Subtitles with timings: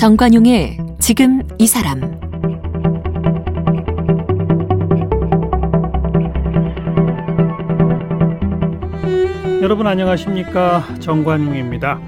[0.00, 2.00] 정관용의 지금 이 사람
[9.60, 12.00] 여러분 안녕하십니까 정관용입니다.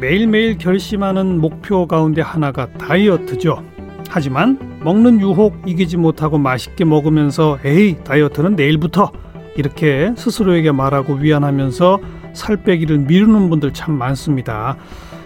[0.00, 3.62] 매일매일 결심하는 목표 가운데 하나가 다이어트죠.
[4.08, 9.12] 하지만 먹는 유혹 이기지 못하고 맛있게 먹으면서 에이 다이어트는 내일부터
[9.58, 12.00] 이렇게 스스로에게 말하고 위안하면서
[12.32, 14.78] 살 빼기를 미루는 분들 참 많습니다.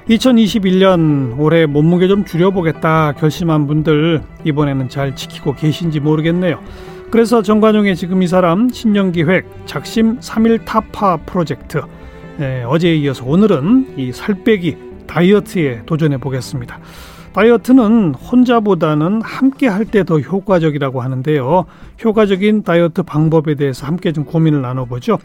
[0.08, 6.60] 2021년 올해 몸무게 좀 줄여보겠다 결심한 분들 이번에는 잘 지키고 계신지 모르겠네요.
[7.10, 11.80] 그래서 정관용의 지금 이 사람 신년기획 작심 3일 타파 프로젝트
[12.40, 16.78] 예, 어제에 이어서 오늘은 이 살 빼기 다이어트에 도전해 보겠습니다.
[17.32, 21.64] 다이어트는 혼자보다는 함께 할 때 더 효과적이라고 하는데요.
[22.04, 25.18] 효과적인 다이어트 방법에 대해서 함께 좀 고민을 나눠보죠.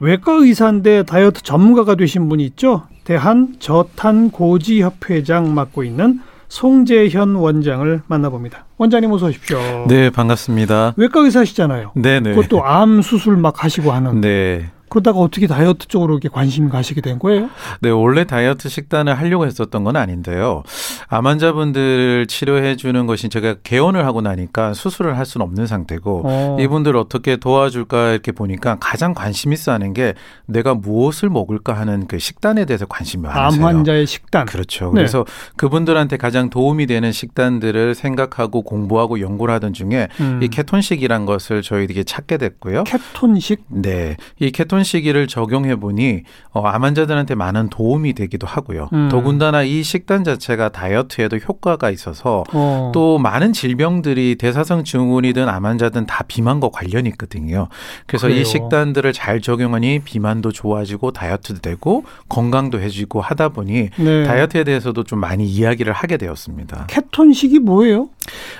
[0.00, 2.82] 외과 의사인데 다이어트 전문가가 되신 분이 있죠.
[3.04, 8.64] 대한 저탄고지협회장 맡고 있는 송재현 원장을 만나봅니다.
[8.78, 9.58] 원장님 어서 오십시오.
[9.88, 10.94] 네, 반갑습니다.
[10.96, 11.92] 외과 의사시잖아요.
[11.96, 12.34] 네, 네.
[12.34, 14.20] 그것도 암 수술 막 하시고 하는.
[14.20, 14.70] 네.
[14.94, 17.50] 그러다가 어떻게 다이어트 쪽으로 이렇게 관심 가시게 된 거예요?
[17.80, 20.62] 네, 원래 다이어트 식단을 하려고 했었던 건 아닌데요.
[21.08, 26.56] 암 환자분들 치료해 주는 것이 제가 개원을 하고 나니까 수술을 할 수는 없는 상태고 어.
[26.60, 30.14] 이분들 어떻게 도와줄까 이렇게 보니까 가장 관심 있어 하는 게
[30.46, 33.66] 내가 무엇을 먹을까 하는 그 식단에 대해서 관심이 많으세요.
[33.66, 34.46] 암 환자의 식단.
[34.46, 34.92] 그렇죠.
[34.94, 35.00] 네.
[35.00, 35.24] 그래서
[35.56, 40.40] 그분들한테 가장 도움이 되는 식단들을 생각하고 공부하고 연구를 하던 중에 음.
[40.40, 42.84] 이 케톤식이란 것을 저희들이 찾게 됐고요.
[42.84, 43.64] 케톤식.
[43.70, 44.16] 네.
[44.38, 48.88] 이 케톤 시기를 적용해 보니 어, 암 환자들한테 많은 도움이 되기도 하고요.
[48.92, 49.08] 음.
[49.10, 52.92] 더군다나 이 식단 자체가 다이어트에도 효과가 있어서 어.
[52.94, 57.68] 또 많은 질병들이 대사성 증후군이든 암 환자든 다 비만과 관련이 있거든요.
[58.06, 58.40] 그래서 그래요.
[58.40, 64.24] 이 식단들을 잘 적용하니 비만도 좋아지고 다이어트도 되고 건강도 해지고 하다 보니 네.
[64.24, 66.86] 다이어트에 대해서도 좀 많이 이야기를 하게 되었습니다.
[66.88, 68.10] 케톤식이 뭐예요?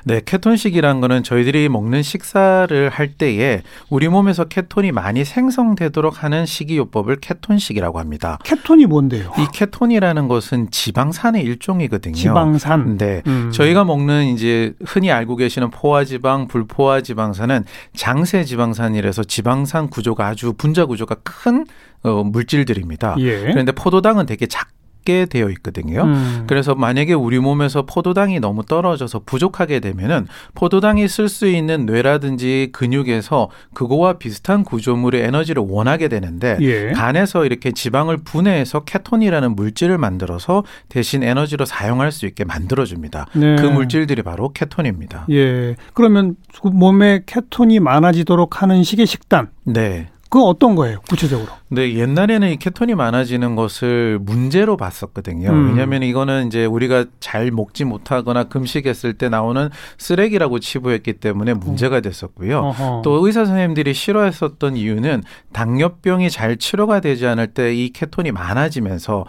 [0.04, 7.16] 네, 케톤식이란 거는 저희들이 먹는 식사를 할 때에 우리 몸에서 케톤이 많이 생성되도록 하는 식이요법을
[7.16, 8.38] 케톤식이라고 합니다.
[8.44, 9.32] 케톤이 뭔데요?
[9.38, 12.14] 이 케톤이라는 것은 지방산의 일종이거든요.
[12.14, 12.98] 지방산.
[12.98, 13.22] 네.
[13.26, 13.50] 음.
[13.52, 17.64] 저희가 먹는 이제 흔히 알고 계시는 포화지방, 불포화지방산은
[17.94, 21.66] 장세 지방산이라서 지방산 구조가 아주 분자 구조가 큰
[22.02, 23.16] 어, 물질들입니다.
[23.18, 23.40] 예.
[23.40, 24.68] 그런데 포도당은 되게 작
[25.04, 26.04] 게 되어 있거든요.
[26.04, 26.44] 음.
[26.46, 33.50] 그래서 만약에 우리 몸에서 포도당이 너무 떨어져서 부족하게 되면은 포도당이 쓸 수 있는 뇌라든지 근육에서
[33.74, 36.92] 그거와 비슷한 구조물의 에너지를 원하게 되는데 예.
[36.92, 43.26] 간에서 이렇게 지방을 분해해서 케톤이라는 물질을 만들어서 대신 에너지로 사용할 수 있게 만들어 줍니다.
[43.34, 43.56] 네.
[43.56, 45.26] 그 물질들이 바로 케톤입니다.
[45.30, 45.76] 예.
[45.92, 49.48] 그러면 그 몸에 케톤이 많아지도록 하는 식의 식단.
[49.64, 50.08] 네.
[50.34, 50.98] 그건 어떤 거예요?
[51.08, 51.48] 구체적으로.
[51.74, 55.50] 네, 옛날에는 이 케톤이 많아지는 것을 문제로 봤었거든요.
[55.50, 55.68] 음.
[55.70, 59.68] 왜냐하면 이거는 이제 우리가 잘 먹지 못하거나 금식했을 때 나오는
[59.98, 62.58] 쓰레기라고 치부했기 때문에 문제가 됐었고요.
[62.60, 63.02] 어허.
[63.04, 69.24] 또 의사 선생님들이 싫어했었던 이유는 당뇨병이 잘 치료가 되지 않을 때 이 케톤이 많아지면서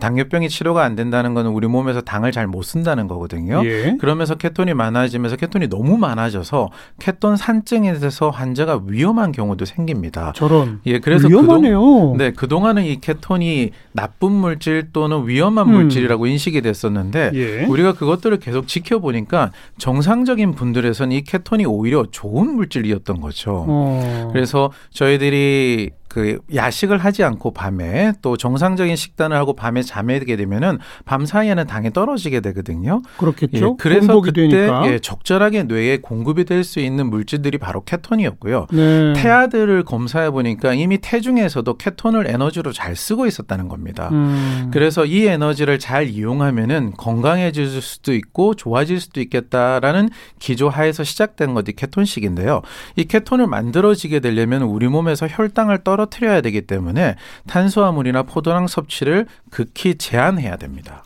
[0.00, 3.62] 당뇨병이 치료가 안 된다는 거는 우리 몸에서 당을 잘 못 쓴다는 거거든요.
[3.64, 3.96] 예.
[4.00, 10.32] 그러면서 케톤이 많아지면서 케톤이 너무 많아져서 케톤 산증에 대해서 환자가 위험한 경우도 생깁니다.
[10.34, 10.80] 저런.
[10.86, 11.80] 예, 그래서 위험하네요.
[12.16, 15.72] 네, 그동안은 이 케톤이 나쁜 물질 또는 위험한 음.
[15.72, 17.64] 물질이라고 인식이 됐었는데 예.
[17.64, 23.64] 우리가 그것들을 계속 지켜보니까 정상적인 분들에서는 이 케톤이 오히려 좋은 물질이었던 거죠.
[23.68, 24.30] 어.
[24.32, 30.78] 그래서 저희들이 그 야식을 하지 않고 밤에 또 정상적인 식단을 하고 밤에 잠에 들게 되면은
[31.04, 33.00] 밤 사이에는 당이 떨어지게 되거든요.
[33.16, 33.56] 그렇겠죠.
[33.56, 34.82] 예, 그래서 그때 되니까.
[34.90, 38.66] 예, 적절하게 뇌에 공급이 될 수 있는 물질들이 바로 케톤이었고요.
[38.72, 39.12] 네.
[39.14, 44.10] 태아들을 검사해 보니까 이미 태중에서도 케톤을 에너지로 잘 쓰고 있었다는 겁니다.
[44.12, 44.70] 음.
[44.72, 51.72] 그래서 이 에너지를 잘 이용하면은 건강해질 수도 있고 좋아질 수도 있겠다라는 기조 하에서 시작된 것이
[51.76, 52.62] 케톤식인데요.
[52.96, 57.16] 이 케톤을 만들어지게 되려면 우리 몸에서 혈당을 떨어 뜨려야 되기 때문에
[57.46, 61.02] 탄수화물이나 포도당 섭취를 극히 제한해야 됩니다.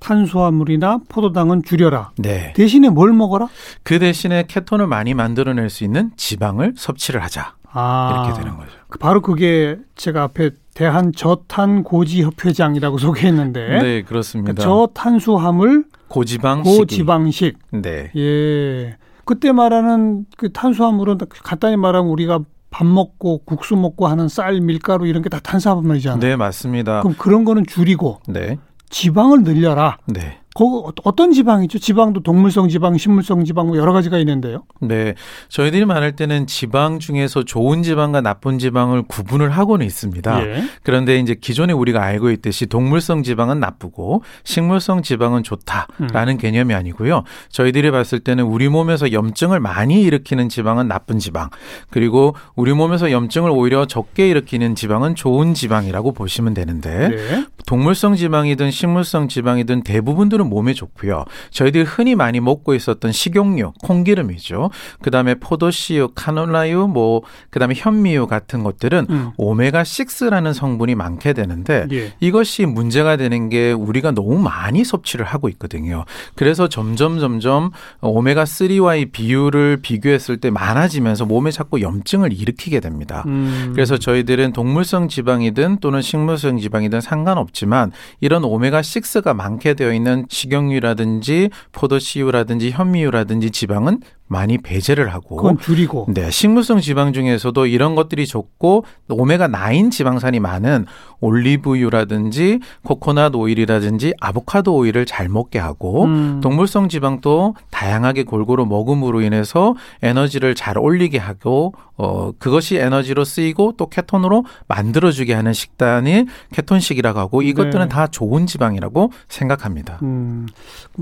[0.00, 2.10] 탄수화물이나 포도당은 줄여라.
[2.18, 2.52] 네.
[2.54, 3.48] 대신에 뭘 먹어라?
[3.82, 7.54] 그 대신에 케톤을 많이 만들어낼 수 있는 지방을 섭취를 하자.
[7.72, 8.24] 아.
[8.26, 8.70] 이렇게 되는 거죠.
[8.88, 14.52] 그 바로 그게 제가 앞에 대한 저탄 고지 협회장이라고 소개했는데 네, 그렇습니다.
[14.54, 16.62] 그 저탄수화물 고지방.
[16.62, 17.58] 고지방식.
[17.70, 18.10] 네.
[18.16, 18.96] 예.
[19.24, 22.40] 그때 말하는 그 탄수화물은 간단히 말하면 우리가
[22.74, 26.18] 밥 먹고 국수 먹고 하는 쌀, 밀가루 이런 게 다 탄수화물이잖아요.
[26.18, 27.02] 네, 맞습니다.
[27.02, 28.58] 그럼 그런 거는 줄이고 네.
[28.90, 29.98] 지방을 늘려라.
[30.06, 30.40] 네.
[30.54, 30.64] 그
[31.02, 31.80] 어떤 지방이죠?
[31.80, 34.62] 지방도 동물성 지방, 식물성 지방 뭐 여러 가지가 있는데요.
[34.80, 35.14] 네.
[35.48, 40.46] 저희들이 말할 때는 지방 중에서 좋은 지방과 나쁜 지방을 구분을 하고는 있습니다.
[40.46, 40.62] 예.
[40.84, 46.38] 그런데 이제 기존에 우리가 알고 있듯이 동물성 지방은 나쁘고 식물성 지방은 좋다라는 음.
[46.38, 47.24] 개념이 아니고요.
[47.48, 51.50] 저희들이 봤을 때는 우리 몸에서 염증을 많이 일으키는 지방은 나쁜 지방,
[51.90, 57.46] 그리고 우리 몸에서 염증을 오히려 적게 일으키는 지방은 좋은 지방이라고 보시면 되는데 네.
[57.66, 61.24] 동물성 지방이든 식물성 지방이든 대부분들은 몸에 좋고요.
[61.50, 64.70] 저희들이 흔히 많이 먹고 있었던 식용유, 콩기름이죠.
[65.02, 69.30] 그다음에 포도씨유, 카놀라유, 뭐 그다음에 현미유 같은 것들은 음.
[69.36, 72.12] 오메가 6라는 성분이 많게 되는데 예.
[72.20, 76.04] 이것이 문제가 되는 게 우리가 너무 많이 섭취를 하고 있거든요.
[76.34, 77.70] 그래서 점점 점점
[78.00, 83.24] 오메가 3와의 비율을 비교했을 때 많아지면서 몸에 자꾸 염증을 일으키게 됩니다.
[83.26, 83.72] 음.
[83.74, 91.50] 그래서 저희들은 동물성 지방이든 또는 식물성 지방이든 상관없지만 이런 오메가 6가 많게 되어 있는 식용유라든지
[91.72, 96.06] 포도씨유라든지 현미유라든지 지방은 많이 배제를 하고 그건 줄이고.
[96.08, 100.86] 네, 식물성 지방 중에서도 이런 것들이 좋고 오메가 9 지방산이 많은
[101.20, 106.40] 올리브유라든지 코코넛 오일이라든지 아보카도 오일을 잘 먹게 하고 음.
[106.42, 113.88] 동물성 지방도 다양하게 골고루 먹음으로 인해서 에너지를 잘 올리게 하고 어 그것이 에너지로 쓰이고 또
[113.88, 117.88] 케톤으로 만들어 주게 하는 식단이 케톤식이라고 하고 이것들은 네.
[117.88, 120.00] 다 좋은 지방이라고 생각합니다.
[120.02, 120.46] 음,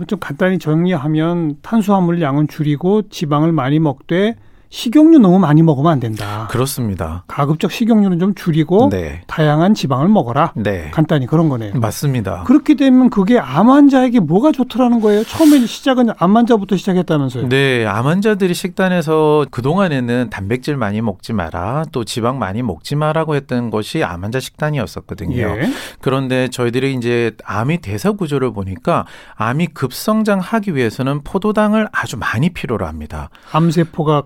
[0.07, 4.35] 좀 간단히 정리하면 탄수화물 양은 줄이고 지방을 많이 먹되
[4.73, 6.49] 식용유 너무 많이 먹으면 안 된다.
[6.51, 7.25] 그렇습니다.
[7.29, 9.21] 가급적 식용유는 좀 줄이고 네.
[9.27, 10.55] 다양한 지방을 먹어라.
[10.57, 10.91] 네.
[10.95, 11.75] 간단히 그런 거네요.
[11.75, 12.45] 맞습니다.
[12.45, 15.25] 그렇게 되면 그게 암 환자에게 뭐가 좋더라는 거예요?
[15.25, 17.51] 처음에 시작은 암 환자부터 시작했다면서요?
[17.51, 23.69] 네, 암 환자들이 식단에서 그동안에는 단백질 많이 먹지 마라, 또 지방 많이 먹지 마라고 했던
[23.69, 25.37] 것이 암 환자 식단이었었거든요.
[25.37, 25.71] 예.
[26.01, 29.05] 그런데 저희들이 이제 암이 대사 구조를 보니까
[29.35, 33.29] 암이 급성장하기 위해서는 포도당을 아주 많이 필요로 합니다.
[33.53, 34.23] 암세포가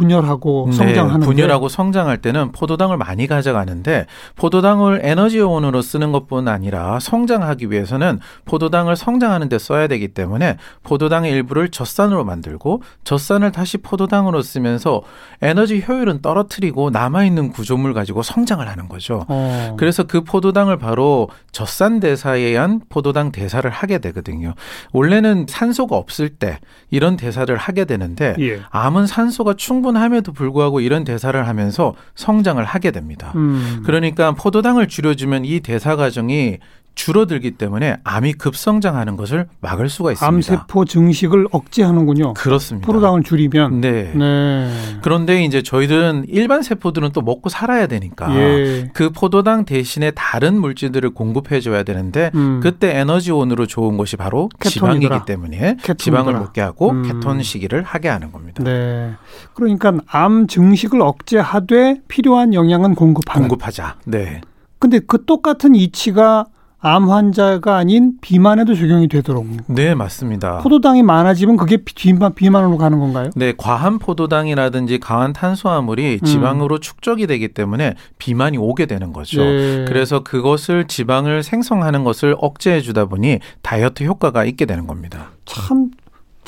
[0.00, 4.06] 분열하고 네, 성장하는 분열하고 성장할 때는 포도당을 많이 가져가는데
[4.36, 11.68] 포도당을 에너지원으로 쓰는 것뿐 아니라 성장하기 위해서는 포도당을 성장하는 데 써야 되기 때문에 포도당의 일부를
[11.68, 15.02] 젖산으로 만들고 젖산을 다시 포도당으로 쓰면서
[15.42, 19.24] 에너지 효율은 떨어뜨리고 남아 있는 구조물 가지고 성장을 하는 거죠.
[19.28, 19.76] 어.
[19.78, 24.54] 그래서 그 포도당을 바로 젖산 대사에 의한 포도당 대사를 하게 되거든요.
[24.92, 26.58] 원래는 산소가 없을 때
[26.90, 28.60] 이런 대사를 하게 되는데 예.
[28.70, 33.32] 암은 산소가 충분 함에도 불구하고 이런 대사를 하면서 성장을 하게 됩니다.
[33.36, 33.82] 음.
[33.84, 36.58] 그러니까 포도당을 줄여주면 이 대사 과정이
[37.00, 40.28] 줄어들기 때문에 암이 급성장하는 것을 막을 수가 있습니다.
[40.28, 42.34] 암세포 증식을 억제하는군요.
[42.34, 42.86] 그렇습니다.
[42.86, 43.80] 포도당을 줄이면.
[43.80, 44.12] 네.
[44.14, 44.70] 네.
[45.00, 48.90] 그런데 이제 저희들은 일반 세포들은 또 먹고 살아야 되니까 예.
[48.92, 52.60] 그 포도당 대신에 다른 물질들을 공급해 줘야 되는데 음.
[52.62, 54.92] 그때 에너지원으로 좋은 것이 바로 케톤이더라.
[55.00, 55.94] 지방이기 때문에 케톤이더라.
[55.96, 57.02] 지방을 먹게 하고 음.
[57.02, 58.62] 케톤 시기를 하게 하는 겁니다.
[58.62, 59.12] 네.
[59.54, 63.48] 그러니까 암 증식을 억제하되 필요한 영양은 공급하는.
[63.48, 63.96] 공급하자.
[64.04, 64.42] 네.
[64.78, 66.44] 근데 그 똑같은 이치가
[66.82, 69.46] 암 환자가 아닌 비만에도 적용이 되도록.
[69.66, 70.58] 네, 맞습니다.
[70.58, 73.30] 포도당이 많아지면 그게 비만, 비만으로 가는 건가요?
[73.36, 76.24] 네, 과한 포도당이라든지 과한 탄수화물이 음.
[76.24, 79.42] 지방으로 축적이 되기 때문에 비만이 오게 되는 거죠.
[79.44, 79.84] 네.
[79.86, 85.32] 그래서 그것을 지방을 생성하는 것을 억제해 주다 보니 다이어트 효과가 있게 되는 겁니다.
[85.44, 85.90] 참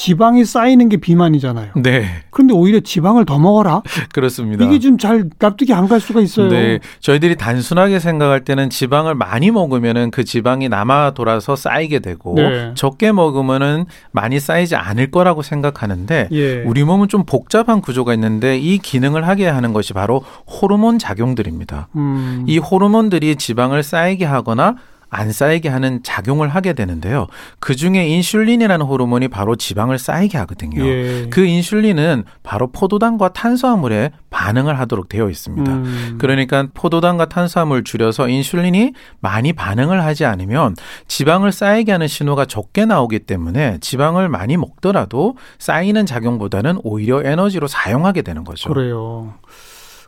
[0.02, 1.70] 지방이 쌓이는 게 비만이잖아요.
[1.76, 3.82] 네, 그런데 오히려 지방을 더 먹어라.
[4.12, 4.64] 그렇습니다.
[4.64, 6.48] 이게 좀 잘 납득이 안 갈 수가 있어요.
[6.48, 12.72] 네, 저희들이 단순하게 생각할 때는 지방을 많이 먹으면은 그 지방이 남아 돌아서 쌓이게 되고 네.
[12.74, 16.62] 적게 먹으면은 많이 쌓이지 않을 거라고 생각하는데 예.
[16.62, 21.88] 우리 몸은 좀 복잡한 구조가 있는데 이 기능을 하게 하는 것이 바로 호르몬 작용들입니다.
[21.94, 22.44] 음.
[22.48, 24.76] 이 호르몬들이 지방을 쌓이게 하거나
[25.14, 27.26] 안 쌓이게 하는 작용을 하게 되는데요.
[27.60, 30.82] 그 중에 인슐린이라는 호르몬이 바로 지방을 쌓이게 하거든요.
[30.82, 31.26] 예.
[31.28, 35.70] 그 인슐린은 바로 포도당과 탄수화물에 반응을 하도록 되어 있습니다.
[35.70, 36.16] 음.
[36.18, 40.76] 그러니까 포도당과 탄수화물 줄여서 인슐린이 많이 반응을 하지 않으면
[41.08, 48.22] 지방을 쌓이게 하는 신호가 적게 나오기 때문에 지방을 많이 먹더라도 쌓이는 작용보다는 오히려 에너지로 사용하게
[48.22, 48.72] 되는 거죠.
[48.72, 49.34] 그래요.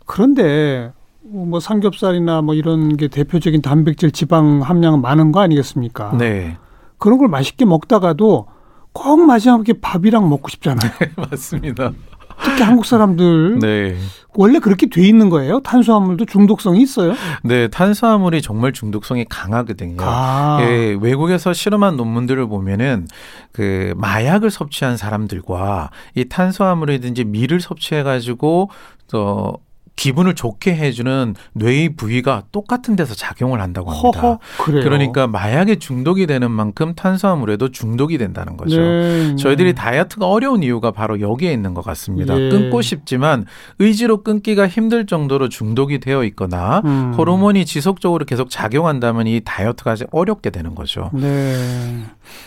[0.06, 0.92] 그런데
[1.26, 6.16] 뭐 삼겹살이나 뭐 이런 게 대표적인 단백질 지방 함량은 많은 거 아니겠습니까?
[6.18, 6.58] 네,
[6.98, 8.46] 그런 걸 맛있게 먹다가도
[8.92, 10.90] 꼭 마지막에 밥이랑 먹고 싶잖아요.
[11.16, 11.92] 맞습니다.
[12.42, 13.96] 특히 한국 사람들 네.
[14.34, 15.60] 원래 그렇게 돼 있는 거예요.
[15.60, 17.14] 탄수화물도 중독성이 있어요.
[17.44, 19.98] 네, 탄수화물이 정말 중독성이 강하거든요.
[20.00, 23.06] 아, 예, 외국에서 실험한 논문들을 보면은
[23.52, 28.70] 그 마약을 섭취한 사람들과 이 탄수화물이든지 밀을 섭취해 가지고
[29.08, 29.58] 또
[29.96, 34.20] 기분을 좋게 해주는 뇌의 부위가 똑같은 데서 작용을 한다고 합니다.
[34.20, 34.38] 허허.
[34.58, 38.80] 그러니까 마약에 중독이 되는 만큼 탄수화물에도 중독이 된다는 거죠.
[38.80, 39.74] 네, 저희들이 네.
[39.74, 42.38] 다이어트가 어려운 이유가 바로 여기에 있는 것 같습니다.
[42.38, 42.48] 예.
[42.48, 43.46] 끊고 싶지만
[43.78, 47.14] 의지로 끊기가 힘들 정도로 중독이 되어 있거나 음.
[47.16, 51.10] 호르몬이 지속적으로 계속 작용한다면 이 다이어트가 어렵게 되는 거죠.
[51.12, 52.04] 네.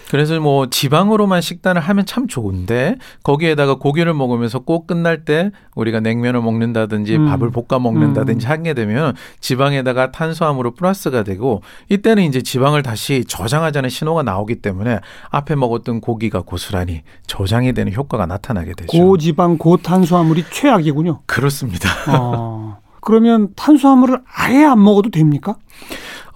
[0.10, 6.42] 그래서 뭐 지방으로만 식단을 하면 참 좋은데 거기에다가 고기를 먹으면서 꼭 끝날 때 우리가 냉면을
[6.42, 7.28] 먹는다든지 음.
[7.38, 14.24] 밥을 볶아 먹는다든지 하게 되면 지방에다가 탄수화물로 플러스가 되고 이때는 이제 지방을 다시 저장하자는 신호가
[14.24, 18.88] 나오기 때문에 앞에 먹었던 고기가 고스란히 저장이 되는 효과가 나타나게 되죠.
[18.88, 21.22] 고지방 고탄수화물이 최악이군요.
[21.26, 21.90] 그렇습니다.
[22.10, 22.78] 어.
[23.02, 25.56] 그러면 탄수화물을 아예 안 먹어도 됩니까?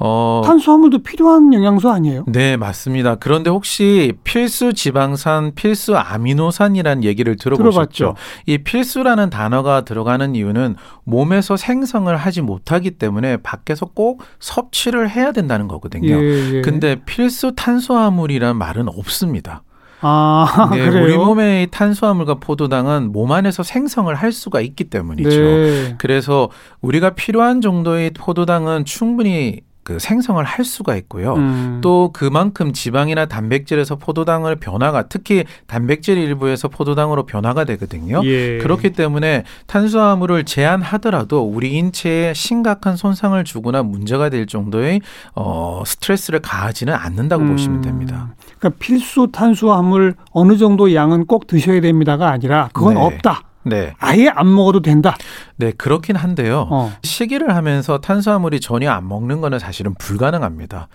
[0.04, 2.26] 어, 탄수화물도 필요한 영양소 아니에요?
[2.28, 3.16] 네, 맞습니다.
[3.16, 7.94] 그런데 혹시 필수 지방산, 필수 아미노산이라는 얘기를 들어보셨죠?
[7.94, 8.16] 들어봤죠.
[8.48, 15.68] 이 필수라는 단어가 들어가는 이유는 몸에서 생성을 하지 못하기 때문에 밖에서 꼭 섭취를 해야 된다는
[15.68, 16.16] 거거든요.
[16.16, 16.62] 예, 예.
[16.62, 19.62] 근데 필수 탄수화물이라는 말은 없습니다.
[20.02, 21.04] 아, 네, 그래요?
[21.04, 25.30] 우리 몸의 이 탄수화물과 포도당은 몸 안에서 생성을 할 수가 있기 때문이죠.
[25.30, 25.96] 네.
[26.00, 26.50] 그래서
[26.82, 31.34] 우리가 필요한 정도의 포도당은 충분히 그 생성을 할 수가 있고요.
[31.36, 31.80] 음.
[31.82, 38.22] 또 그만큼 지방이나 단백질에서 포도당을 변화가 특히 단백질 일부에서 포도당으로 변화가 되거든요.
[38.24, 38.60] 예.
[38.60, 45.02] 그렇기 때문에 탄수화물을 제한하더라도 우리 인체에 심각한 손상을 주거나 문제가 될 정도의
[45.36, 47.52] 어, 스트레스를 가하지는 않는다고 음.
[47.52, 48.36] 보시면 됩니다.
[48.60, 53.02] 그러니까 필수 탄수화물 어느 정도 양은 꼭 드셔야 됩니다가 아니라 그건 네.
[53.02, 53.44] 없다.
[53.64, 55.16] 네, 아예 안 먹어도 된다.
[55.62, 56.68] 네 그렇긴 한데요.
[56.72, 56.92] 어.
[57.04, 60.88] 시기를 하면서 탄수화물이 전혀 안 먹는 거는 사실은 불가능합니다.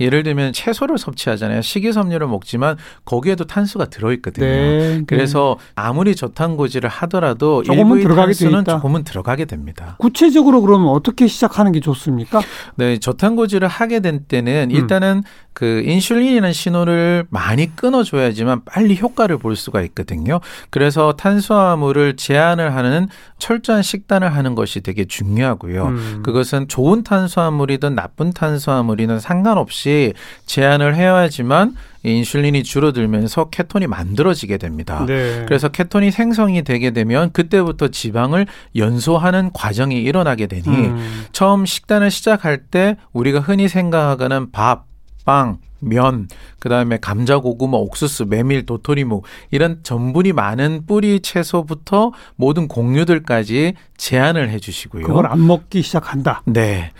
[0.00, 1.62] 예를 들면 채소를 섭취하잖아요.
[1.62, 4.46] 식이섬유를 먹지만 거기에도 탄수가 들어있거든요.
[4.46, 5.02] 네.
[5.06, 8.72] 그래서 아무리 저탄고지를 하더라도 조금은 들어가게 탄수는 있다.
[8.76, 9.96] 조금은 들어가게 됩니다.
[9.98, 12.40] 구체적으로 그러면 어떻게 시작하는 게 좋습니까?
[12.76, 14.74] 네, 저탄고지를 하게 된 때는 음.
[14.74, 20.40] 일단은 그 인슐린이라는 신호를 많이 끊어줘야지만 빨리 효과를 볼 수가 있거든요.
[20.70, 25.86] 그래서 탄수화물을 제한을 하는 철저한 식단 을 하는 것이 되게 중요하고요.
[25.86, 26.20] 음.
[26.22, 30.14] 그것은 좋은 탄수화물이든 나쁜 탄수화물이든 상관없이
[30.46, 35.04] 제한을 해야지만 이 인슐린이 줄어들면서 케톤이 만들어지게 됩니다.
[35.06, 35.44] 네.
[35.46, 41.24] 그래서 케톤이 생성이 되게 되면 그때부터 지방을 연소하는 과정이 일어나게 되니 음.
[41.32, 44.84] 처음 식단을 시작할 때 우리가 흔히 생각하는 밥,
[45.24, 46.28] 빵, 면,
[46.58, 54.50] 그 다음에 감자, 고구마, 옥수수, 메밀, 도토리묵 이런 전분이 많은 뿌리 채소부터 모든 곡류들까지 제한을
[54.50, 55.06] 해주시고요.
[55.06, 56.42] 그걸 안 먹기 시작한다.
[56.46, 56.92] 네.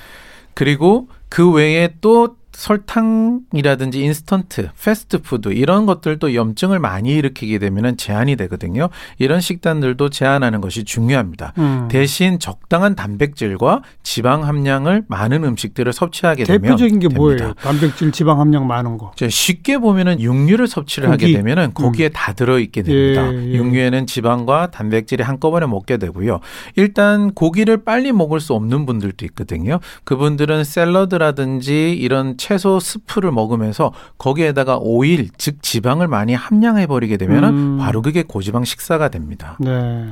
[0.54, 8.88] 그리고 그 외에 또 설탕이라든지 인스턴트, 패스트푸드 이런 것들도 염증을 많이 일으키게 되면 제한이 되거든요.
[9.18, 11.52] 이런 식단들도 제한하는 것이 중요합니다.
[11.58, 11.88] 음.
[11.90, 17.18] 대신 적당한 단백질과 지방 함량을 많은 음식들을 섭취하게 되면 대표적인 게 됩니다.
[17.20, 17.54] 뭐예요?
[17.54, 19.12] 단백질, 지방 함량 많은 거.
[19.16, 21.25] 자, 쉽게 보면은 육류를 섭취를 고기.
[21.25, 23.32] 하게 되면은 거기에 다 들어 있게 됩니다.
[23.32, 23.52] 예, 예.
[23.54, 26.40] 육류에는 지방과 단백질이 한꺼번에 먹게 되고요.
[26.76, 29.80] 일단 고기를 빨리 먹을 수 없는 분들도 있거든요.
[30.04, 37.48] 그분들은 샐러드라든지 이런 채소 스프를 먹으면서 거기에다가 오일, 즉 지방을 많이 함량해 버리게 되면 은
[37.48, 37.78] 음.
[37.78, 39.56] 바로 그게 고지방 식사가 됩니다.
[39.60, 40.10] 네.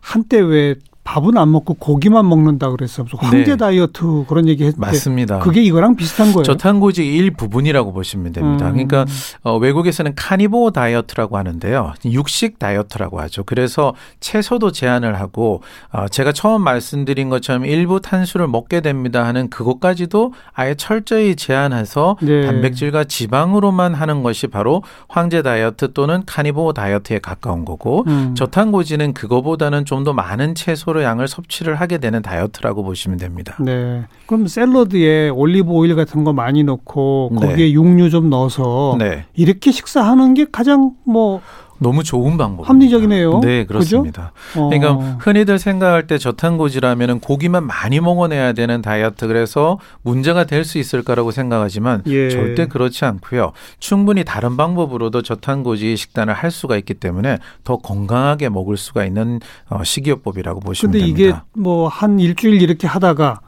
[0.00, 3.02] 한때 왜 밥은 안 먹고 고기만 먹는다 그랬어.
[3.02, 3.56] 무슨 황제 네.
[3.56, 5.40] 다이어트 그런 얘기 때 맞습니다.
[5.40, 6.44] 그게 이거랑 비슷한 거예요.
[6.44, 8.68] 저탄고지 일부분이라고 보시면 됩니다.
[8.68, 8.72] 음.
[8.72, 9.04] 그러니까
[9.42, 11.92] 어, 외국에서는 카니보 다이어트라고 하는데요.
[12.06, 13.44] 육식 다이어트라고 하죠.
[13.44, 20.32] 그래서 채소도 제한을 하고 어, 제가 처음 말씀드린 것처럼 일부 탄수를 먹게 됩니다 하는 그것까지도
[20.52, 22.46] 아예 철저히 제한해서 네.
[22.46, 28.34] 단백질과 지방으로만 하는 것이 바로 황제 다이어트 또는 카니보 다이어트에 가까운 거고 음.
[28.36, 33.56] 저탄고지는 그거보다는 좀 더 많은 채소 의 양을 섭취를 하게 되는 다이어트라고 보시면 됩니다.
[33.60, 34.02] 네.
[34.26, 37.46] 그럼 샐러드에 올리브 오일 같은 거 많이 넣고 네.
[37.46, 39.24] 거기에 육류 좀 넣어서 네.
[39.34, 41.40] 이렇게 식사하는 게 가장 뭐
[41.78, 42.68] 너무 좋은 방법.
[42.68, 43.40] 합리적이네요.
[43.40, 43.64] 네?
[43.64, 44.32] 그렇습니다.
[44.56, 50.78] 어, 그러니까 흔히들 생각할 때 저탄고지라면은 고기만 많이 먹어내야 되는 다이어트 그래서 문제가 될 수
[50.78, 52.30] 있을까라고 생각하지만 예.
[52.30, 53.52] 절대 그렇지 않고요.
[53.78, 59.84] 충분히 다른 방법으로도 저탄고지 식단을 할 수가 있기 때문에 더 건강하게 먹을 수가 있는 어,
[59.84, 61.44] 식이요법이라고 보시면 근데 이게 됩니다.
[61.56, 63.40] 뭐한 일주일 이렇게 하다가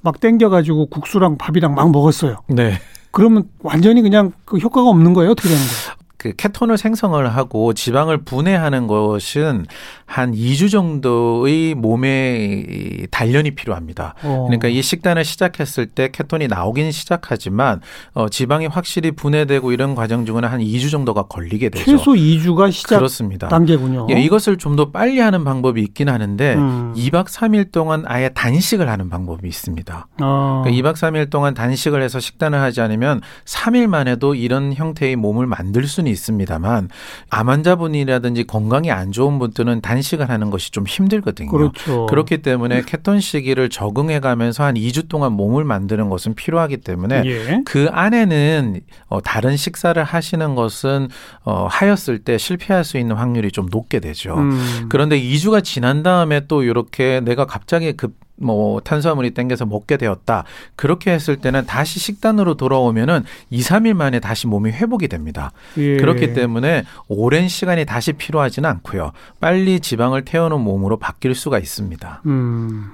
[0.00, 2.38] 막 땡겨가지고 국수랑 밥이랑 막 먹었어요.
[2.48, 2.80] 네.
[3.10, 5.30] 그러면 완전히 그냥 그 효과가 없는 거예요?
[5.32, 5.97] 어떻게 되는 거예요?
[6.18, 9.66] 그 케톤을 생성을 하고 지방을 분해하는 것은
[10.06, 14.14] 한 2주 정도의 몸의 단련이 필요합니다.
[14.22, 14.44] 어.
[14.46, 17.80] 그러니까 이 식단을 시작했을 때 케톤이 나오긴 시작하지만
[18.14, 21.84] 어, 지방이 확실히 분해되고 이런 과정 중에는 한 2주 정도가 걸리게 되죠.
[21.84, 23.48] 최소 2주가 시작 그렇습니다.
[23.48, 24.06] 단계군요.
[24.10, 26.94] 예, 이것을 좀 더 빨리 하는 방법이 있긴 하는데 음.
[26.96, 30.06] 2박 3일 동안 아예 단식을 하는 방법이 있습니다.
[30.20, 30.62] 어.
[30.64, 35.86] 그러니까 2박 3일 동안 단식을 해서 식단을 하지 않으면 3일만 해도 이런 형태의 몸을 만들
[35.86, 36.88] 수는 있습니다만
[37.30, 41.50] 암 환자분이라든지 건강이 안 좋은 분들은 단식을 하는 것이 좀 힘들거든요.
[41.50, 42.06] 그렇죠.
[42.06, 47.62] 그렇기 때문에 케톤 시기를 적응해 가면서 한 2주 동안 몸을 만드는 것은 필요하기 때문에 예.
[47.64, 51.08] 그 안에는 어, 다른 식사를 하시는 것은
[51.44, 54.34] 어, 하였을 때 실패할 수 있는 확률이 좀 높게 되죠.
[54.36, 54.86] 음.
[54.88, 60.44] 그런데 2주가 지난 다음에 또 이렇게 내가 갑자기 급 뭐 탄수화물이 땡겨서 먹게 되었다.
[60.76, 65.52] 그렇게 했을 때는 다시 식단으로 돌아오면은 2, 3일 만에 다시 몸이 회복이 됩니다.
[65.76, 65.96] 예.
[65.96, 69.12] 그렇기 때문에 오랜 시간이 다시 필요하지는 않고요.
[69.40, 72.22] 빨리 지방을 태우는 몸으로 바뀔 수가 있습니다.
[72.26, 72.92] 음.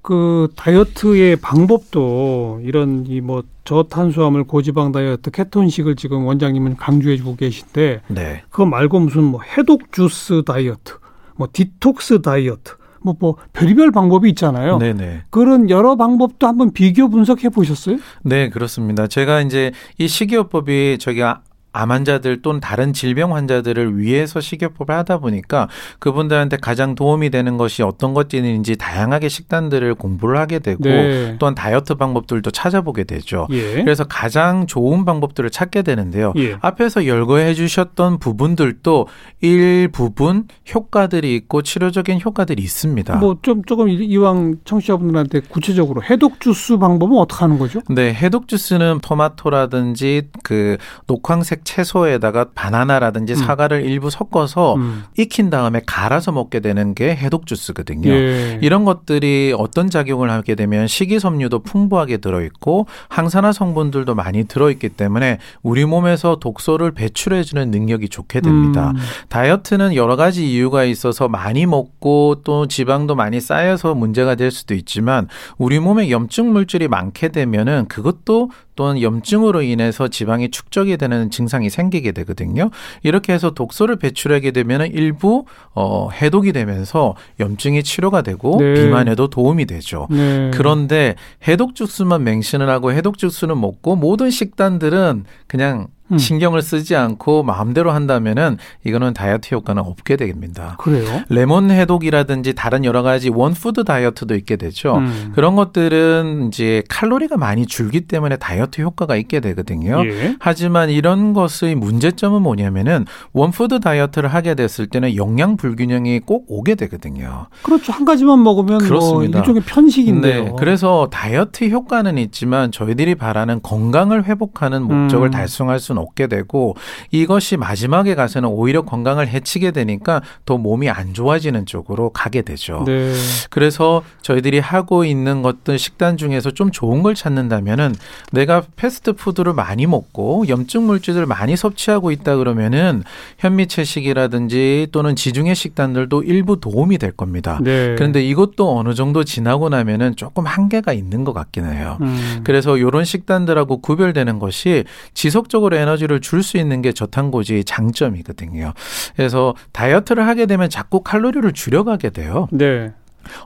[0.00, 8.00] 그 다이어트의 방법도 이런 이 뭐 저탄수화물 고지방 다이어트 케톤식을 지금 원장님은 강조해 주고 계신데
[8.08, 8.42] 네.
[8.48, 10.94] 그거 말고 무슨 뭐 해독 주스 다이어트,
[11.36, 14.78] 뭐 디톡스 다이어트, 뭐 뭐 별의별 방법이 있잖아요.
[14.78, 15.22] 네네.
[15.30, 17.96] 그런 여러 방법도 한번 비교 분석해 보셨어요?
[18.22, 19.06] 네, 그렇습니다.
[19.06, 21.40] 제가 이제 이 식이요법이 저기 아-
[21.72, 27.82] 암 환자들 또는 다른 질병 환자들을 위해서 식이요법을 하다 보니까 그분들한테 가장 도움이 되는 것이
[27.82, 31.36] 어떤 것들인지 다양하게 식단들을 공부를 하게 되고 네.
[31.38, 33.46] 또한 다이어트 방법들도 찾아보게 되죠.
[33.50, 33.74] 예.
[33.84, 36.32] 그래서 가장 좋은 방법들을 찾게 되는데요.
[36.36, 36.56] 예.
[36.60, 39.06] 앞에서 열거해 주셨던 부분들도
[39.40, 43.16] 일부분 효과들이 있고 치료적인 효과들이 있습니다.
[43.16, 47.80] 뭐 좀 조금 이- 이왕 청취자분들한테 구체적으로 해독 주스 방법은 어떻게 하는 거죠?
[47.88, 53.36] 네, 해독 주스는 토마토라든지 그 녹황색 채소에다가 바나나라든지 음.
[53.36, 55.04] 사과를 일부 섞어서 음.
[55.16, 58.10] 익힌 다음에 갈아서 먹게 되는 게 해독 주스거든요.
[58.10, 58.58] 예.
[58.62, 65.84] 이런 것들이 어떤 작용을 하게 되면 식이섬유도 풍부하게 들어있고 항산화 성분들도 많이 들어있기 때문에 우리
[65.84, 68.92] 몸에서 독소를 배출해주는 능력이 좋게 됩니다.
[68.94, 69.00] 음.
[69.28, 75.28] 다이어트는 여러 가지 이유가 있어서 많이 먹고 또 지방도 많이 쌓여서 문제가 될 수도 있지만
[75.56, 81.70] 우리 몸에 염증 물질이 많게 되면은 그것도 또는 염증으로 인해서 지방이 축적이 되는 증상 이
[81.70, 82.70] 생기게 되거든요.
[83.02, 88.74] 이렇게 해서 독소를 배출하게 되면은 일부 어 해독이 되면서 염증이 치료가 되고 네.
[88.74, 90.06] 비만에도 도움이 되죠.
[90.10, 90.50] 네.
[90.52, 91.14] 그런데
[91.46, 96.18] 해독 주스만 맹신을 하고 해독 주스는 먹고 모든 식단들은 그냥 음.
[96.18, 100.76] 신경을 쓰지 않고 마음대로 한다면은 이거는 다이어트 효과는 없게 됩니다.
[100.78, 101.22] 그래요?
[101.28, 104.96] 레몬 해독이라든지 다른 여러 가지 원푸드 다이어트도 있게 되죠.
[104.96, 105.32] 음.
[105.34, 110.04] 그런 것들은 이제 칼로리가 많이 줄기 때문에 다이어트 효과가 있게 되거든요.
[110.06, 110.36] 예.
[110.40, 117.46] 하지만 이런 것의 문제점은 뭐냐면은 원푸드 다이어트를 하게 됐을 때는 영양 불균형이 꼭 오게 되거든요.
[117.62, 117.92] 그렇죠.
[117.92, 119.38] 한 가지만 먹으면 그렇습니다.
[119.38, 120.44] 뭐 일종의 편식인데요.
[120.44, 125.30] 네, 그래서 다이어트 효과는 있지만 저희들이 바라는 건강을 회복하는 목적을 음.
[125.30, 126.76] 달성할 수는 없게 되고
[127.10, 132.84] 이것이 마지막에 가서는 오히려 건강을 해치게 되니까 더 몸이 안 좋아지는 쪽으로 가게 되죠.
[132.86, 133.12] 네.
[133.50, 137.94] 그래서 저희들이 하고 있는 것들 식단 중에서 좀 좋은 걸 찾는다면은
[138.32, 143.02] 내가 패스트푸드를 많이 먹고 염증 물질을 많이 섭취하고 있다 그러면은
[143.38, 147.58] 현미 채식이라든지 또는 지중해 식단들도 일부 도움이 될 겁니다.
[147.62, 147.94] 네.
[147.96, 151.98] 그런데 이것도 어느 정도 지나고 나면은 조금 한계가 있는 것 같긴 해요.
[152.00, 152.40] 음.
[152.44, 154.84] 그래서 이런 식단들하고 구별되는 것이
[155.14, 158.72] 지속적으로 에너지를 줄 수 있는 게 저탄고지의 장점이거든요.
[159.16, 162.46] 그래서 다이어트를 하게 되면 자꾸 칼로리를 줄여가게 돼요.
[162.52, 162.92] 네.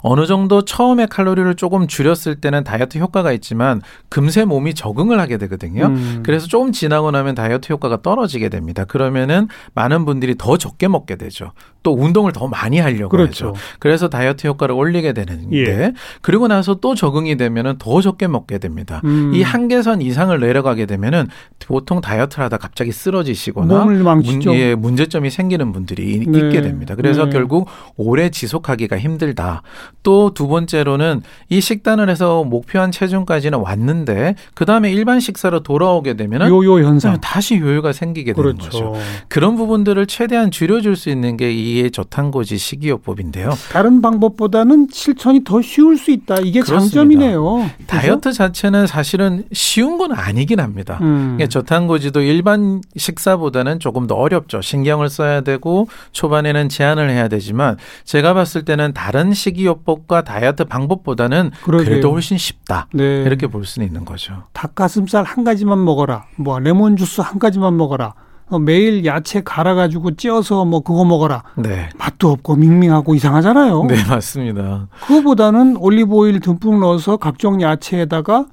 [0.02, 5.86] 어느 정도 처음에 칼로리를 조금 줄였을 때는 다이어트 효과가 있지만 금세 몸이 적응을 하게 되거든요.
[5.86, 6.22] 음.
[6.24, 8.84] 그래서 조금 지나고 나면 다이어트 효과가 떨어지게 됩니다.
[8.84, 11.52] 그러면은 많은 분들이 더 적게 먹게 되죠.
[11.82, 13.48] 또 운동을 더 많이 하려고 그렇죠.
[13.48, 13.56] 하죠.
[13.80, 15.92] 그래서 다이어트 효과를 올리게 되는데 예.
[16.20, 19.00] 그리고 나서 또 적응이 되면은 더 적게 먹게 됩니다.
[19.04, 19.32] 음.
[19.34, 21.26] 이 한계선 이상을 내려가게 되면은
[21.66, 23.84] 보통 다이어트를 하다 갑자기 쓰러지시거나.
[23.84, 26.38] 문, 예, 문제점이 생기는 분들이 이- 네.
[26.38, 26.94] 있게 됩니다.
[26.94, 27.30] 그래서 네.
[27.30, 29.62] 결국 오래 지속하기가 힘들다.
[30.02, 36.48] 또 두 번째로는 이 식단을 해서 목표한 체중까지는 왔는데 그 다음에 일반 식사로 돌아오게 되면은
[36.48, 37.20] 요요 현상.
[37.20, 38.70] 다시 요요가 생기게 되는 그렇죠.
[38.70, 38.94] 거죠.
[39.28, 43.50] 그런 부분들을 최대한 줄여줄 수 있는 게 이의 저탄고지 식이요법인데요.
[43.70, 46.36] 다른 방법보다는 실천이 더 쉬울 수 있다.
[46.40, 46.80] 이게 그렇습니다.
[46.80, 47.42] 장점이네요.
[47.78, 47.86] 그죠?
[47.86, 50.98] 다이어트 자체는 사실은 쉬운 건 아니긴 합니다.
[51.02, 51.34] 음.
[51.36, 54.60] 그러니까 저탄고지도 일반 식사보다는 조금 더 어렵죠.
[54.62, 61.50] 신경을 써야 되고 초반에는 제한을 해야 되지만 제가 봤을 때는 다른 식이 요법과 다이어트 방법보다는
[61.64, 61.86] 그러게요.
[61.88, 62.86] 그래도 훨씬 쉽다.
[62.92, 63.22] 네.
[63.22, 64.44] 이렇게 볼 수는 있는 거죠.
[64.52, 66.24] 닭가슴살 한 가지만 먹어라.
[66.36, 68.14] 뭐 레몬 주스 한 가지만 먹어라.
[68.50, 71.42] 어, 매일 야채 갈아가지고 찌어서 뭐 그거 먹어라.
[71.56, 71.88] 네.
[71.98, 73.84] 맛도 없고 밍밍하고 이상하잖아요.
[73.84, 74.88] 네, 맞습니다.
[75.06, 78.46] 그거보다는 올리브 오일 듬뿍 넣어서 각종 야채에다가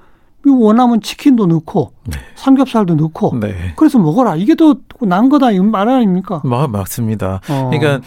[0.48, 2.18] 원하면 치킨도 넣고 네.
[2.36, 3.74] 삼겹살도 넣고 네.
[3.76, 4.38] 그래서 먹어라.
[4.38, 6.42] 이게 더 나은 거다 이 말 아닙니까?
[6.46, 7.42] 마, 맞습니다.
[7.50, 7.70] 어.
[7.70, 8.00] 그러니까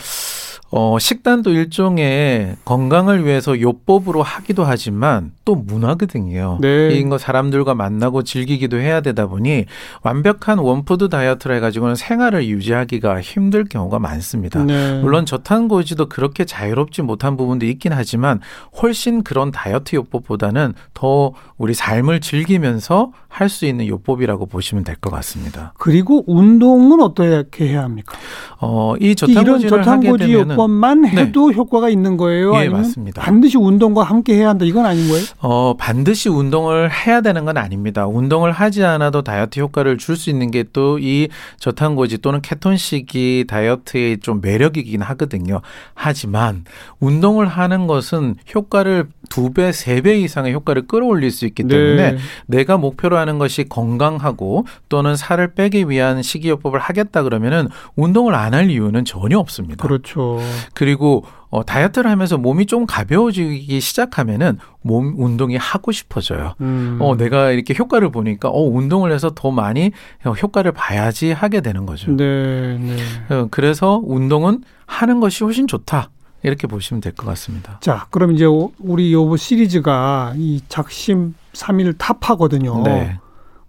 [0.74, 6.58] 어, 식단도 일종의 건강을 위해서 요법으로 하기도 하지만 또 문화거든요.
[6.62, 6.94] 네.
[6.94, 9.66] 이거 사람들과 만나고 즐기기도 해야 되다 보니
[10.02, 14.64] 완벽한 원푸드 다이어트를 해가지고는 생활을 유지하기가 힘들 경우가 많습니다.
[14.64, 14.98] 네.
[15.02, 18.40] 물론 저탄고지도 그렇게 자유롭지 못한 부분도 있긴 하지만
[18.80, 25.10] 훨씬 그런 다이어트 요법보다는 더 우리 삶을 즐기면서 할 수 있는 요법이라고 보시면 될 것
[25.10, 25.72] 같습니다.
[25.78, 28.16] 그리고 운동은 어떻게 해야 합니까?
[28.60, 32.54] 어, 이 저탄고지를 저탄고지 되면은 요법만 해도 효과가 있는 거예요?
[32.62, 33.22] 예, 맞습니다.
[33.22, 35.24] 반드시 운동과 함께 해야 한다 이건 아닌 거예요?
[35.40, 38.06] 어, 반드시 운동을 해야 되는 건 아닙니다.
[38.06, 44.18] 운동을 하지 않아도 다이어트 효과를 줄 수 있는 게 또 이 저탄고지 또는 케톤식이 다이어트의
[44.20, 45.60] 좀 매력이긴 하거든요.
[45.94, 46.64] 하지만
[47.00, 52.18] 운동을 하는 것은 효과를 두 배, 세 배 이상의 효과를 끌어올릴 수 있기 때문에 네.
[52.46, 58.68] 내가 목표로 하는 것이 건강하고 또는 살을 빼기 위한 식이요법을 하겠다 그러면은 운동을 안 할
[58.70, 59.82] 이유는 전혀 없습니다.
[59.86, 60.38] 그렇죠.
[60.74, 66.54] 그리고 어, 다이어트를 하면서 몸이 좀 가벼워지기 시작하면은 몸 운동이 하고 싶어져요.
[66.60, 66.98] 음.
[67.00, 69.90] 어, 내가 이렇게 효과를 보니까 어, 운동을 해서 더 많이
[70.24, 72.10] 어, 효과를 봐야지 하게 되는 거죠.
[72.14, 72.96] 네, 네.
[73.34, 76.10] 어, 그래서 운동은 하는 것이 훨씬 좋다.
[76.42, 77.78] 이렇게 보시면 될 것 같습니다.
[77.80, 82.82] 자, 그럼 이제 오- 우리 요 시리즈가 이 작심 삼일 타파거든요.
[82.82, 83.18] 네.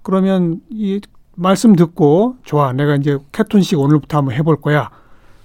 [0.01, 0.99] 그러면 이
[1.35, 2.73] 말씀 듣고 좋아.
[2.73, 4.89] 내가 이제 케톤식 오늘부터 한번 해볼 거야.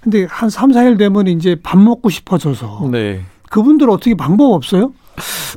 [0.01, 3.21] 근데 한 삼사일 되면 이제 밥 먹고 싶어져서 네.
[3.49, 4.93] 그분들 어떻게 방법 없어요?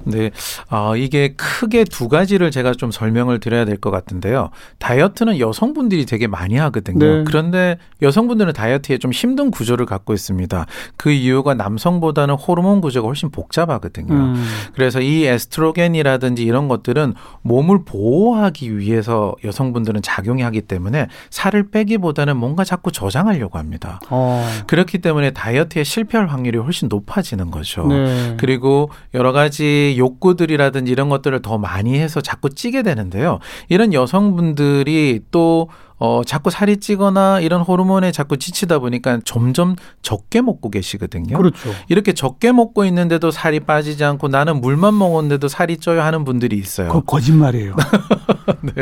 [0.04, 0.30] 네.
[0.68, 4.50] 아, 이게 크게 두 가지를 제가 좀 설명을 드려야 될 것 같은데요.
[4.78, 6.98] 다이어트는 여성분들이 되게 많이 하거든요.
[7.04, 7.24] 네.
[7.24, 10.66] 그런데 여성분들은 다이어트에 좀 힘든 구조를 갖고 있습니다.
[10.96, 14.14] 그 이유가 남성보다는 호르몬 구조가 훨씬 복잡하거든요.
[14.14, 14.44] 음.
[14.74, 22.64] 그래서 이 에스트로겐이라든지 이런 것들은 몸을 보호하기 위해서 여성분들은 작용이 하기 때문에 살을 빼기보다는 뭔가
[22.64, 24.00] 자꾸 저장하려고 합니다.
[24.10, 24.46] 어.
[24.66, 27.86] 그렇기 때문에 다이어트에 실패할 확률이 훨씬 높아지는 거죠.
[27.86, 28.36] 네.
[28.38, 33.38] 그리고 여러 가지 욕구들이라든지 이런 것들을 더 많이 해서 자꾸 찌게 되는데요.
[33.68, 35.68] 이런 여성분들이 또
[36.04, 41.36] 어, 자꾸 살이 찌거나 이런 호르몬에 자꾸 지치다 보니까 점점 적게 먹고 계시거든요.
[41.36, 41.70] 그렇죠.
[41.88, 46.88] 이렇게 적게 먹고 있는데도 살이 빠지지 않고 나는 물만 먹었는데도 살이 쪄요 하는 분들이 있어요.
[46.90, 47.76] 그 거짓말이에요.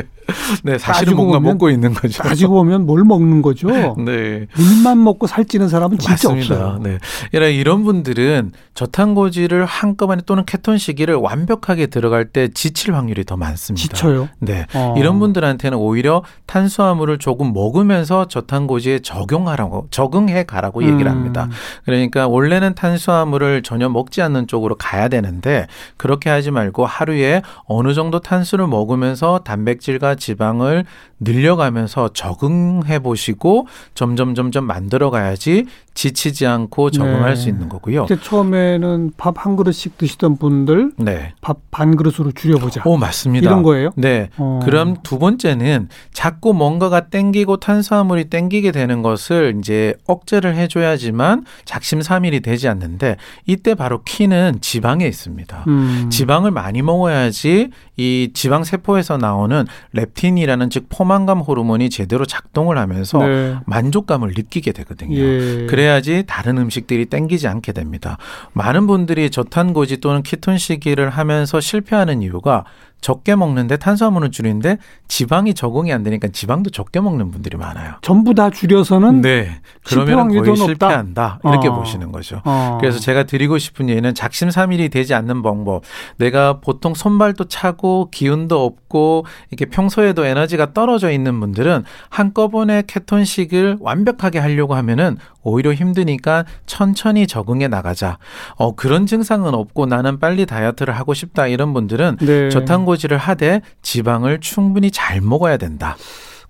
[0.64, 2.22] 네, 사실은 따지고 뭔가 보면- 먹고 있는 거죠.
[2.22, 3.68] 따지고 보면 뭘 먹는 거죠?
[4.02, 4.46] 네.
[4.56, 6.54] 물만 먹고 살찌는 사람은 진짜 맞습니다.
[6.54, 6.78] 없어요.
[6.82, 6.98] 네.
[7.32, 13.82] 이런 이런 분들은 저탄고지를 한꺼번에 또는 케톤 시기를 완벽하게 들어갈 때 지칠 확률이 더 많습니다.
[13.82, 14.30] 지쳐요.
[14.38, 14.66] 네.
[14.74, 14.94] 어.
[14.96, 21.10] 이런 분들한테는 오히려 탄수화물을 조금 먹으면서 저탄고지에 적용하라고 적응해 가라고 얘기를 음.
[21.10, 21.48] 합니다.
[21.84, 28.20] 그러니까 원래는 탄수화물을 전혀 먹지 않는 쪽으로 가야 되는데 그렇게 하지 말고 하루에 어느 정도
[28.20, 30.84] 탄수를 먹으면서 단백질과 지방을
[31.20, 35.66] 늘려가면서 적응해 보시고 점점 점점 만들어 가야지
[36.00, 37.36] 지치지 않고 적응할 네.
[37.36, 38.06] 수 있는 거고요.
[38.22, 41.32] 처음에는 밥 한 그릇씩 드시던 분들 네.
[41.40, 42.82] 밥반 그릇으로 줄여보자.
[42.84, 43.46] 오 맞습니다.
[43.46, 43.90] 이런 거예요?
[43.96, 44.28] 네.
[44.36, 44.60] 어.
[44.62, 52.68] 그럼 두 번째는 자꾸 뭔가가 땡기고 탄수화물이 땡기게 되는 것을 이제 억제를 해줘야지만 작심삼일이 되지
[52.68, 55.64] 않는데 이때 바로 키는 지방에 있습니다.
[55.68, 56.08] 음.
[56.10, 63.56] 지방을 많이 먹어야지 이 지방 세포에서 나오는 렙틴이라는 즉 포만감 호르몬이 제대로 작동을 하면서 네.
[63.66, 65.16] 만족감을 느끼게 되거든요.
[65.16, 65.66] 예.
[65.68, 68.16] 그래야 지 다른 음식들이 땡기지 않게 됩니다.
[68.52, 72.64] 많은 분들이 저탄고지 또는 키톤 시기를 하면서 실패하는 이유가
[73.00, 77.94] 적게 먹는데 탄수화물은 줄이는데 지방이 적응이 안 되니까 지방도 적게 먹는 분들이 많아요.
[78.02, 79.60] 전부 다 줄여서는 네.
[79.84, 80.56] 그러면 거의?
[80.56, 81.40] 실패한다.
[81.44, 81.74] 이렇게 어.
[81.74, 82.42] 보시는 거죠.
[82.44, 82.78] 어.
[82.80, 85.82] 그래서 제가 드리고 싶은 예는 작심삼일이 되지 않는 방법.
[86.18, 94.38] 내가 보통 손발도 차고 기운도 없고 이렇게 평소에도 에너지가 떨어져 있는 분들은 한꺼번에 케톤식을 완벽하게
[94.38, 98.18] 하려고 하면은 오히려 힘드니까 천천히 적응해 나가자.
[98.56, 102.48] 어 그런 증상은 없고 나는 빨리 다이어트를 하고 싶다 이런 분들은 네.
[102.50, 105.96] 저탄고 지를 하되 지방을 충분히 잘 먹어야 된다.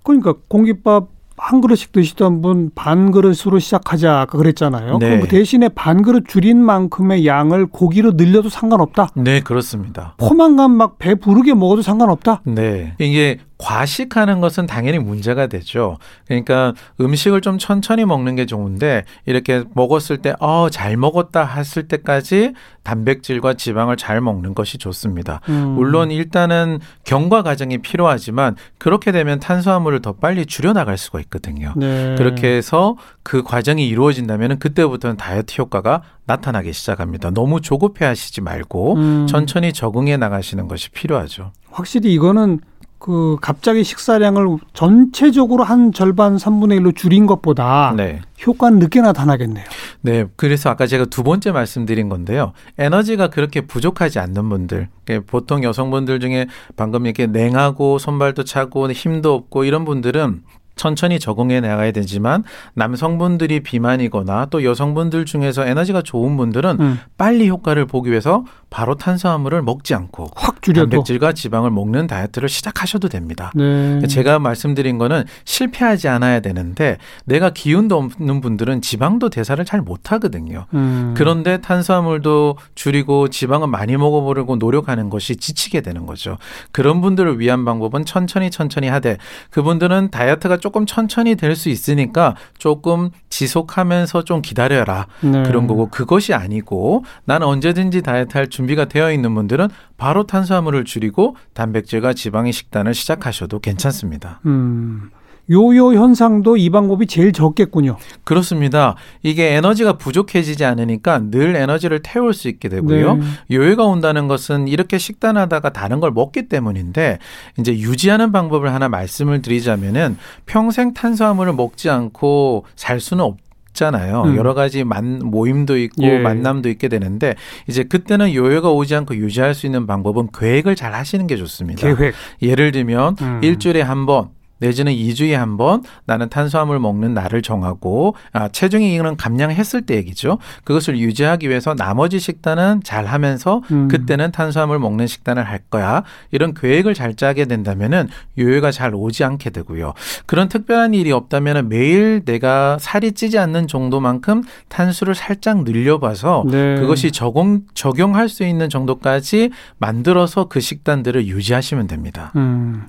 [0.03, 4.99] 그러니까 공깃밥 한 그릇씩 드시던 분 반 그릇으로 시작하자 아까 그랬잖아요.
[4.99, 5.05] 네.
[5.07, 9.09] 그럼 그 대신에 반 그릇 줄인 만큼의 양을 고기로 늘려도 상관없다.
[9.15, 10.13] 네, 그렇습니다.
[10.17, 12.41] 포만감 막 배 부르게 먹어도 상관없다.
[12.45, 12.93] 네.
[12.99, 15.97] 이게 과식하는 것은 당연히 문제가 되죠.
[16.25, 22.53] 그러니까 음식을 좀 천천히 먹는 게 좋은데 이렇게 먹었을 때 어, 잘 먹었다 했을 때까지
[22.83, 25.41] 단백질과 지방을 잘 먹는 것이 좋습니다.
[25.49, 25.75] 음.
[25.75, 31.73] 물론 일단은 경과 과정이 필요하지만 그렇게 되면 탄수화물을 더 빨리 줄여 나갈 수가 있거든요.
[31.77, 32.15] 네.
[32.17, 37.29] 그렇게 해서 그 과정이 이루어진다면 그때부터는 다이어트 효과가 나타나기 시작합니다.
[37.29, 39.27] 너무 조급해 하시지 말고 음.
[39.27, 41.51] 천천히 적응해 나가시는 것이 필요하죠.
[41.69, 42.59] 확실히 이거는
[43.01, 48.21] 그 갑자기 식사량을 전체적으로 한 절반 3분의 1로 줄인 것보다 네.
[48.45, 49.65] 효과는 늦게 나타나겠네요.
[50.01, 50.25] 네.
[50.35, 52.53] 그래서 아까 제가 두 번째 말씀드린 건데요.
[52.77, 54.87] 에너지가 그렇게 부족하지 않는 분들,
[55.25, 60.43] 보통 여성분들 중에 방금 이렇게 냉하고 손발도 차고 힘도 없고 이런 분들은
[60.75, 66.99] 천천히 적응해 나가야 되지만 남성분들이 비만이거나 또 여성분들 중에서 에너지가 좋은 분들은 음.
[67.17, 73.09] 빨리 효과를 보기 위해서 바로 탄수화물을 먹지 않고 확 줄여도 단백질과 지방을 먹는 다이어트를 시작하셔도
[73.09, 73.51] 됩니다.
[73.53, 73.99] 네.
[74.07, 80.67] 제가 말씀드린 거는 실패하지 않아야 되는데 내가 기운도 없는 분들은 지방도 대사를 잘 못하거든요.
[80.73, 81.13] 음.
[81.17, 86.37] 그런데 탄수화물도 줄이고 지방은 많이 먹어보려고 노력하는 것이 지치게 되는 거죠.
[86.71, 89.17] 그런 분들을 위한 방법은 천천히 천천히 하되
[89.49, 95.43] 그분들은 다이어트가 조금 천천히 될 수 있으니까 조금 지속하면서 좀 기다려라 네.
[95.43, 101.35] 그런 거고 그것이 아니고 나는 언제든지 다이어트 할 준비가 되어 있는 분들은 바로 탄수화물을 줄이고
[101.53, 104.39] 단백질과 지방의 식단을 시작하셔도 괜찮습니다.
[104.45, 105.11] 음.
[105.51, 107.97] 요요 현상도 이 방법이 제일 적겠군요.
[108.23, 108.95] 그렇습니다.
[109.21, 113.15] 이게 에너지가 부족해지지 않으니까 늘 에너지를 태울 수 있게 되고요.
[113.15, 113.23] 네.
[113.51, 117.19] 요요가 온다는 것은 이렇게 식단하다가 다른 걸 먹기 때문인데
[117.59, 123.37] 이제 유지하는 방법을 하나 말씀을 드리자면은 평생 탄수화물을 먹지 않고 살 수는 없
[123.73, 124.23] 잖아요.
[124.25, 124.35] 음.
[124.35, 126.19] 여러 가지 만 모임도 있고 예.
[126.19, 127.35] 만남도 있게 되는데
[127.67, 131.81] 이제 그때는 요요가 오지 않고 유지할 수 있는 방법은 계획을 잘 하시는 게 좋습니다.
[131.87, 132.13] 계획.
[132.41, 133.39] 예를 들면 음.
[133.41, 134.29] 일주일에 한 번
[134.61, 140.37] 내지는 2주에 한 번 나는 탄수화물 먹는 날을 정하고 아, 체중이 이는 감량했을 때 얘기죠.
[140.63, 143.89] 그것을 유지하기 위해서 나머지 식단은 잘 하면서 음.
[143.89, 146.03] 그때는 탄수화물 먹는 식단을 할 거야.
[146.31, 149.93] 이런 계획을 잘 짜게 된다면은 요요가 잘 오지 않게 되고요.
[150.25, 156.75] 그런 특별한 일이 없다면 매일 내가 살이 찌지 않는 정도만큼 탄수를 살짝 늘려봐서 네.
[156.79, 162.31] 그것이 적용 적용할 수 있는 정도까지 만들어서 그 식단들을 유지하시면 됩니다.
[162.37, 162.83] 음.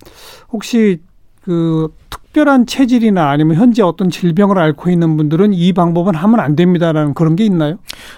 [0.53, 1.01] 혹시
[1.45, 7.13] 그 특별한 체질이나 아니면 현재 어떤 질병을 앓고 있는 분들은 이 방법은 하면 안 됩니다라는
[7.13, 7.77] 그런 게 있나요?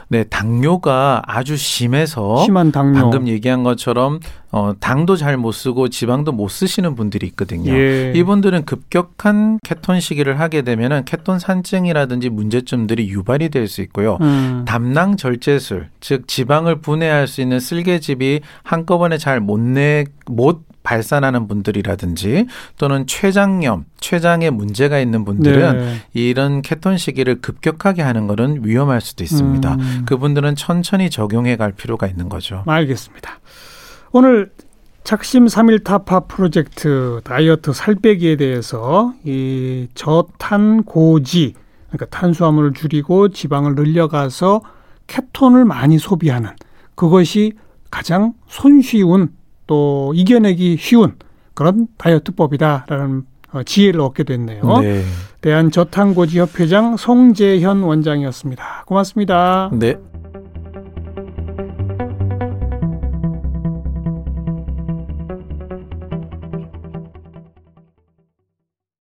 [0.09, 4.21] 네, 당뇨가 아주 심해서 심한 당뇨 방금 얘기한 것처럼
[4.53, 7.73] 어, 당도 잘 못 쓰고 지방도 못 쓰시는 분들이 있거든요.
[7.73, 8.13] 예.
[8.15, 14.19] 이분들은 급격한 케톤 시기를 하게 되면은 케톤 산증이라든지 문제점들이 유발이 될 수 있고요.
[14.21, 14.65] 음.
[14.69, 22.47] 담낭 절제술, 즉 지방을 분해할 수 있는 쓸개즙이 한꺼번에 잘 못 내 못 발산하는 분들이라든지
[22.79, 25.97] 또는 췌장염, 췌장에 문제가 있는 분들은 네.
[26.13, 29.75] 이런 케톤 시기를 급격하게 하는 것은 위험할 수도 있습니다.
[29.75, 30.03] 음.
[30.07, 32.63] 그분들은 천천히 적용해 갈 필요가 있는 거죠.
[32.67, 33.41] 알겠습니다.
[34.13, 34.53] 오늘
[35.03, 41.55] 작심 삼일 타파 프로젝트 다이어트 살 빼기에 대해서 이 저탄고지
[41.89, 44.63] 그러니까 탄수화물을 줄이고 지방을 늘려가서
[45.07, 46.51] 케톤을 많이 소비하는
[46.95, 47.53] 그것이
[47.91, 49.29] 가장 손쉬운
[49.67, 51.15] 또 이겨내기 쉬운
[51.55, 53.23] 그런 다이어트법이다라는
[53.53, 54.63] 어, 지혜를 얻게 됐네요.
[54.81, 55.03] 네.
[55.41, 58.85] 대한저탄고지협회장 송재현 원장이었습니다.
[58.87, 59.71] 고맙습니다.
[59.73, 59.97] 네.